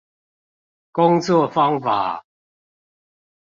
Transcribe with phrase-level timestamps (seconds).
[0.91, 2.25] 工作方法